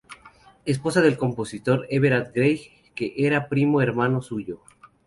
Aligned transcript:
Esposa 0.65 0.99
del 0.99 1.15
compositor 1.15 1.85
Edvard 1.87 2.31
Grieg, 2.33 2.71
que 2.95 3.13
era 3.17 3.47
primo 3.47 3.83
hermano 3.83 4.23
suyo. 4.23 4.59